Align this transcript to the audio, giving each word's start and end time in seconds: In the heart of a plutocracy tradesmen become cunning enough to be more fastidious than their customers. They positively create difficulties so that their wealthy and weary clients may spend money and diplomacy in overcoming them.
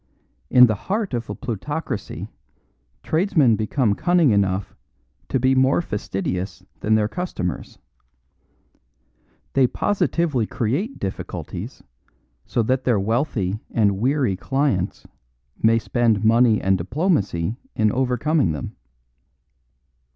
In 0.49 0.65
the 0.65 0.73
heart 0.73 1.13
of 1.13 1.29
a 1.29 1.35
plutocracy 1.35 2.27
tradesmen 3.03 3.55
become 3.55 3.93
cunning 3.93 4.31
enough 4.31 4.75
to 5.29 5.39
be 5.39 5.53
more 5.53 5.79
fastidious 5.79 6.63
than 6.79 6.95
their 6.95 7.07
customers. 7.07 7.77
They 9.53 9.67
positively 9.67 10.47
create 10.47 10.97
difficulties 10.97 11.83
so 12.47 12.63
that 12.63 12.83
their 12.83 12.99
wealthy 12.99 13.59
and 13.69 13.99
weary 13.99 14.35
clients 14.35 15.05
may 15.61 15.77
spend 15.77 16.25
money 16.25 16.59
and 16.59 16.79
diplomacy 16.79 17.57
in 17.75 17.91
overcoming 17.91 18.53
them. 18.53 18.75